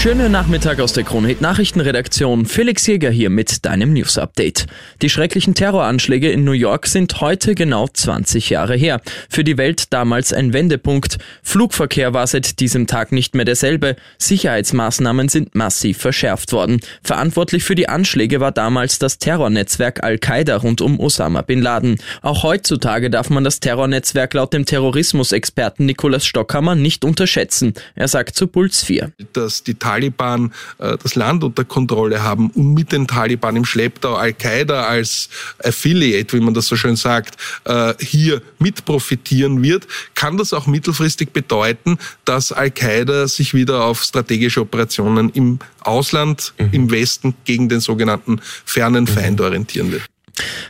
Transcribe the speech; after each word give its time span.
Schönen 0.00 0.32
Nachmittag 0.32 0.80
aus 0.80 0.94
der 0.94 1.04
Kronhit 1.04 1.42
Nachrichtenredaktion. 1.42 2.46
Felix 2.46 2.86
Jäger 2.86 3.10
hier 3.10 3.28
mit 3.28 3.66
deinem 3.66 3.92
News 3.92 4.16
Update. 4.16 4.64
Die 5.02 5.10
schrecklichen 5.10 5.54
Terroranschläge 5.54 6.30
in 6.30 6.42
New 6.42 6.52
York 6.52 6.86
sind 6.86 7.20
heute 7.20 7.54
genau 7.54 7.86
20 7.86 8.48
Jahre 8.48 8.76
her. 8.76 9.02
Für 9.28 9.44
die 9.44 9.58
Welt 9.58 9.92
damals 9.92 10.32
ein 10.32 10.54
Wendepunkt. 10.54 11.18
Flugverkehr 11.42 12.14
war 12.14 12.26
seit 12.26 12.60
diesem 12.60 12.86
Tag 12.86 13.12
nicht 13.12 13.34
mehr 13.34 13.44
derselbe. 13.44 13.94
Sicherheitsmaßnahmen 14.16 15.28
sind 15.28 15.54
massiv 15.54 15.98
verschärft 15.98 16.54
worden. 16.54 16.80
Verantwortlich 17.02 17.62
für 17.62 17.74
die 17.74 17.90
Anschläge 17.90 18.40
war 18.40 18.52
damals 18.52 18.98
das 18.98 19.18
Terrornetzwerk 19.18 20.02
Al-Qaida 20.02 20.56
rund 20.56 20.80
um 20.80 20.98
Osama 20.98 21.42
bin 21.42 21.60
Laden. 21.60 21.98
Auch 22.22 22.42
heutzutage 22.42 23.10
darf 23.10 23.28
man 23.28 23.44
das 23.44 23.60
Terrornetzwerk 23.60 24.32
laut 24.32 24.54
dem 24.54 24.64
Terrorismusexperten 24.64 25.84
Nikolaus 25.84 26.24
Stockhammer 26.24 26.74
nicht 26.74 27.04
unterschätzen. 27.04 27.74
Er 27.96 28.08
sagt 28.08 28.34
zu 28.34 28.46
Puls 28.46 28.82
4. 28.82 29.12
Dass 29.34 29.62
die 29.62 29.74
Taliban 29.90 30.52
äh, 30.78 30.96
das 31.02 31.16
Land 31.16 31.42
unter 31.42 31.64
Kontrolle 31.64 32.22
haben 32.22 32.50
und 32.50 32.74
mit 32.74 32.92
den 32.92 33.06
Taliban 33.08 33.56
im 33.56 33.64
Schlepptau 33.64 34.14
Al-Qaida 34.14 34.84
als 34.84 35.28
Affiliate, 35.64 36.36
wie 36.36 36.40
man 36.40 36.54
das 36.54 36.66
so 36.66 36.76
schön 36.76 36.96
sagt, 36.96 37.36
äh, 37.64 37.94
hier 37.98 38.40
mit 38.58 38.84
profitieren 38.84 39.62
wird, 39.62 39.88
kann 40.14 40.36
das 40.36 40.52
auch 40.52 40.66
mittelfristig 40.66 41.30
bedeuten, 41.32 41.98
dass 42.24 42.52
Al-Qaida 42.52 43.26
sich 43.26 43.52
wieder 43.52 43.84
auf 43.84 44.02
strategische 44.02 44.60
Operationen 44.60 45.30
im 45.30 45.58
Ausland, 45.80 46.52
mhm. 46.58 46.68
im 46.72 46.90
Westen 46.90 47.34
gegen 47.44 47.68
den 47.68 47.80
sogenannten 47.80 48.40
fernen 48.64 49.06
Feind 49.06 49.40
orientieren 49.40 49.90
wird. 49.90 50.09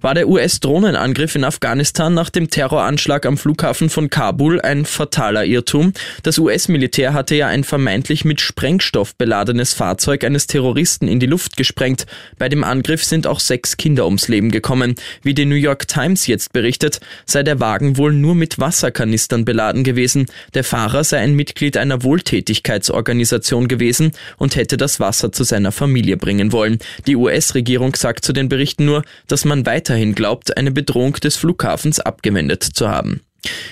War 0.00 0.14
der 0.14 0.28
US-Drohnenangriff 0.28 1.34
in 1.34 1.44
Afghanistan 1.44 2.14
nach 2.14 2.30
dem 2.30 2.50
Terroranschlag 2.50 3.26
am 3.26 3.36
Flughafen 3.36 3.90
von 3.90 4.10
Kabul 4.10 4.60
ein 4.60 4.84
fataler 4.84 5.44
Irrtum? 5.44 5.92
Das 6.22 6.38
US-Militär 6.38 7.14
hatte 7.14 7.34
ja 7.34 7.48
ein 7.48 7.64
vermeintlich 7.64 8.24
mit 8.24 8.40
Sprengstoff 8.40 9.16
beladenes 9.16 9.74
Fahrzeug 9.74 10.22
eines 10.22 10.46
Terroristen 10.46 11.08
in 11.08 11.18
die 11.18 11.26
Luft 11.26 11.56
gesprengt. 11.56 12.06
Bei 12.38 12.48
dem 12.48 12.62
Angriff 12.62 13.04
sind 13.04 13.26
auch 13.26 13.40
sechs 13.40 13.76
Kinder 13.76 14.04
ums 14.04 14.28
Leben 14.28 14.52
gekommen. 14.52 14.94
Wie 15.22 15.34
die 15.34 15.46
New 15.46 15.56
York 15.56 15.88
Times 15.88 16.28
jetzt 16.28 16.52
berichtet, 16.52 17.00
sei 17.26 17.42
der 17.42 17.58
Wagen 17.58 17.96
wohl 17.96 18.12
nur 18.12 18.36
mit 18.36 18.60
Wasserkanistern 18.60 19.44
beladen 19.44 19.82
gewesen. 19.82 20.26
Der 20.54 20.62
Fahrer 20.62 21.02
sei 21.02 21.18
ein 21.18 21.34
Mitglied 21.34 21.76
einer 21.76 22.04
Wohltätigkeitsorganisation 22.04 23.66
gewesen 23.66 24.12
und 24.36 24.54
hätte 24.54 24.76
das 24.76 25.00
Wasser 25.00 25.32
zu 25.32 25.42
seiner 25.42 25.72
Familie 25.72 26.16
bringen 26.16 26.52
wollen. 26.52 26.78
Die 27.06 27.16
US-Regierung 27.16 27.96
sagt 27.96 28.24
zu 28.24 28.32
den 28.32 28.48
Berichten 28.48 28.84
nur, 28.84 29.02
dass 29.26 29.44
man 29.44 29.66
weiterhin 29.88 30.14
glaubt, 30.14 30.56
eine 30.56 30.70
Bedrohung 30.70 31.14
des 31.14 31.36
Flughafens 31.36 31.98
abgewendet 31.98 32.62
zu 32.62 32.88
haben. 32.88 33.20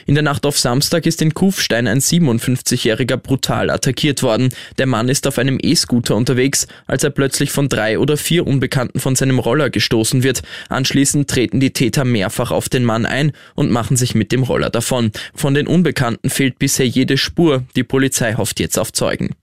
In 0.06 0.14
der 0.14 0.22
Nacht 0.22 0.46
auf 0.46 0.58
Samstag 0.58 1.06
ist 1.06 1.20
in 1.20 1.34
Kufstein 1.34 1.88
ein 1.88 1.98
57-Jähriger 1.98 3.16
brutal 3.16 3.68
attackiert 3.68 4.22
worden. 4.22 4.50
Der 4.78 4.86
Mann 4.86 5.08
ist 5.08 5.26
auf 5.26 5.38
einem 5.38 5.58
E-Scooter 5.60 6.14
unterwegs, 6.14 6.68
als 6.86 7.02
er 7.02 7.10
plötzlich 7.10 7.50
von 7.50 7.68
drei 7.68 7.98
oder 7.98 8.16
vier 8.16 8.46
Unbekannten 8.46 9.00
von 9.00 9.16
seinem 9.16 9.40
Roller 9.40 9.68
gestoßen 9.68 10.22
wird. 10.22 10.42
Anschließend 10.68 11.28
treten 11.28 11.60
die 11.60 11.72
Täter 11.72 12.04
mehrfach 12.04 12.52
auf 12.52 12.68
den 12.68 12.84
Mann 12.84 13.04
ein 13.04 13.32
und 13.54 13.70
machen 13.70 13.96
sich 13.96 14.14
mit 14.14 14.30
dem 14.30 14.44
Roller 14.44 14.70
davon. 14.70 15.10
Von 15.34 15.52
den 15.52 15.66
Unbekannten 15.66 16.30
fehlt 16.30 16.58
bisher 16.58 16.86
jede 16.86 17.18
Spur. 17.18 17.64
Die 17.74 17.84
Polizei 17.84 18.34
hofft 18.34 18.60
jetzt 18.60 18.78
auf 18.78 18.92
Zeugen. 18.92 19.34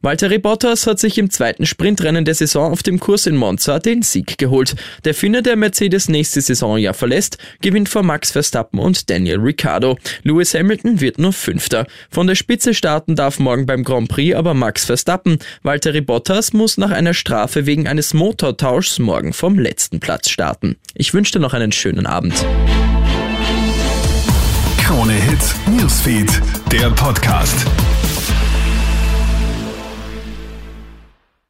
Valtteri 0.00 0.38
Bottas 0.38 0.86
hat 0.86 0.98
sich 0.98 1.18
im 1.18 1.30
zweiten 1.30 1.66
Sprintrennen 1.66 2.24
der 2.24 2.34
Saison 2.34 2.72
auf 2.72 2.82
dem 2.82 3.00
Kurs 3.00 3.26
in 3.26 3.36
Monza 3.36 3.78
den 3.78 4.02
Sieg 4.02 4.38
geholt. 4.38 4.74
Der 5.04 5.14
Finne, 5.14 5.42
der 5.42 5.56
Mercedes 5.56 6.08
nächste 6.08 6.40
Saison 6.40 6.78
ja 6.78 6.92
verlässt, 6.92 7.38
gewinnt 7.60 7.88
vor 7.88 8.02
Max 8.02 8.30
Verstappen 8.32 8.78
und 8.78 9.10
Daniel 9.10 9.38
Ricciardo. 9.38 9.98
Lewis 10.22 10.54
Hamilton 10.54 11.00
wird 11.00 11.18
nur 11.18 11.32
Fünfter. 11.32 11.86
Von 12.10 12.26
der 12.26 12.34
Spitze 12.34 12.74
starten 12.74 13.16
darf 13.16 13.38
morgen 13.38 13.66
beim 13.66 13.84
Grand 13.84 14.08
Prix 14.08 14.34
aber 14.34 14.54
Max 14.54 14.84
Verstappen. 14.84 15.38
Valtteri 15.62 16.00
Bottas 16.00 16.52
muss 16.52 16.78
nach 16.78 16.90
einer 16.90 17.14
Strafe 17.14 17.66
wegen 17.66 17.86
eines 17.86 18.14
Motortauschs 18.14 18.98
morgen 18.98 19.32
vom 19.32 19.58
letzten 19.58 20.00
Platz 20.00 20.28
starten. 20.28 20.76
Ich 20.94 21.14
wünsche 21.14 21.32
dir 21.32 21.40
noch 21.40 21.54
einen 21.54 21.72
schönen 21.72 22.06
Abend. 22.06 22.34
Krone 24.78 25.14
Hits, 25.14 25.54
Newsfeed, 25.66 26.40
der 26.70 26.90
Podcast. 26.90 27.66